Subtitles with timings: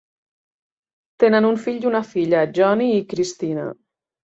[1.25, 3.73] Tenen un fill i una filla, Johnny i Christina.